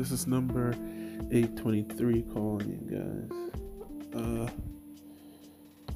This 0.00 0.12
is 0.12 0.26
number 0.26 0.70
823 1.30 2.22
calling 2.32 2.70
you 2.70 2.80
guys. 2.88 3.30
Uh, 4.14 4.48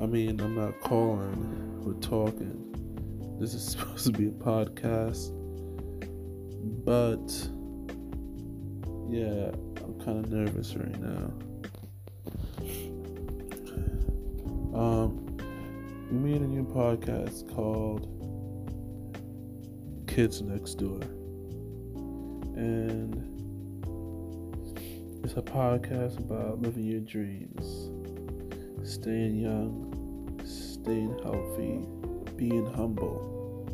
I 0.02 0.06
mean, 0.06 0.40
I'm 0.40 0.56
not 0.56 0.80
calling, 0.80 1.82
we're 1.84 1.94
talking. 2.00 3.36
This 3.40 3.54
is 3.54 3.64
supposed 3.72 4.06
to 4.06 4.12
be 4.12 4.26
a 4.26 4.30
podcast, 4.30 5.32
but 6.84 7.26
yeah, 9.10 9.50
I'm 9.82 9.98
kind 10.04 10.24
of 10.24 10.30
nervous 10.30 10.74
right 10.74 11.00
now. 11.00 11.32
Um, 14.78 15.36
we 16.10 16.18
made 16.18 16.42
a 16.42 16.46
new 16.46 16.64
podcast 16.64 17.52
called 17.54 18.08
Kids 20.06 20.42
Next 20.42 20.74
Door. 20.74 21.00
And 22.56 23.14
it's 25.24 25.34
a 25.34 25.42
podcast 25.42 26.18
about 26.18 26.62
living 26.62 26.84
your 26.84 27.00
dreams, 27.00 27.90
staying 28.88 29.40
young, 29.40 30.40
staying 30.44 31.18
healthy, 31.22 31.86
being 32.36 32.66
humble, 32.74 33.66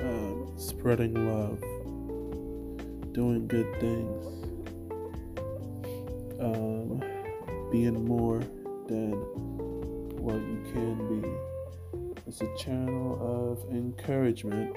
um, 0.00 0.52
spreading 0.56 1.14
love, 1.14 1.60
doing 3.12 3.46
good 3.46 3.70
things, 3.80 4.24
um, 6.40 7.02
being 7.70 8.04
more 8.04 8.40
than 8.86 9.12
what 10.24 10.36
you 10.36 10.62
can 10.72 11.20
be. 11.20 11.28
It's 12.26 12.40
a 12.40 12.56
channel 12.56 13.18
of 13.20 13.70
encouragement, 13.74 14.74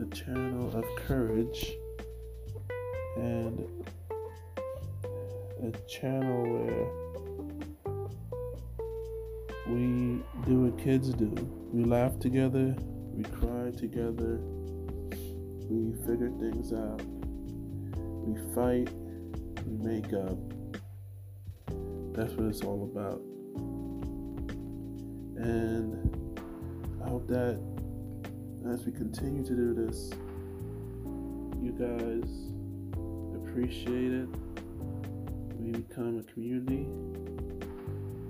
a 0.00 0.06
channel 0.14 0.76
of 0.76 0.84
courage, 1.06 1.72
and 3.16 3.66
a 5.62 5.70
channel 5.88 6.42
where 6.42 6.88
we 9.68 10.22
do 10.46 10.62
what 10.62 10.78
kids 10.78 11.10
do. 11.14 11.32
We 11.72 11.84
laugh 11.84 12.18
together, 12.18 12.74
we 13.12 13.22
cry 13.24 13.70
together, 13.70 14.40
we 15.70 15.94
figure 16.06 16.30
things 16.40 16.72
out, 16.72 17.02
we 18.26 18.34
fight, 18.54 18.90
we 19.66 19.76
make 19.78 20.12
up. 20.12 20.38
That's 22.14 22.32
what 22.34 22.46
it's 22.46 22.62
all 22.62 22.90
about. 22.92 23.20
And 25.36 25.94
I 27.04 27.08
hope 27.08 27.26
that 27.28 27.58
as 28.72 28.86
we 28.86 28.92
continue 28.92 29.44
to 29.44 29.54
do 29.54 29.74
this, 29.74 30.10
you 31.60 31.72
guys 31.72 32.30
appreciate 33.36 34.12
it. 34.12 34.28
We 35.58 35.72
become 35.72 36.18
a 36.18 36.32
community 36.32 36.86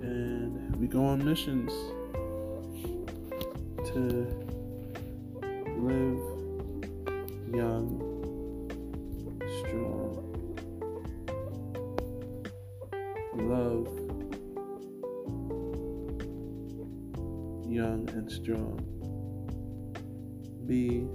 and 0.01 0.75
we 0.75 0.87
go 0.87 1.05
on 1.05 1.23
missions 1.23 1.71
to 3.93 4.27
live 5.77 6.19
young, 7.53 8.01
strong, 9.61 10.21
love 13.35 13.87
young 17.65 18.09
and 18.09 18.29
strong. 18.29 19.04
Be 20.67 21.05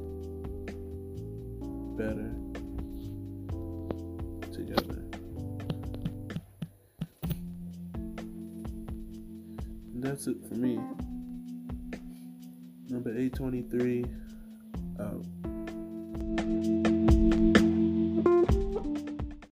better 1.97 2.33
together. 4.53 5.03
And 9.93 10.03
that's 10.03 10.29
it 10.29 10.37
for 10.49 10.55
me. 10.55 10.79
Number 12.89 13.11
823 13.11 14.05
out. 15.01 15.07
Uh, 15.07 15.40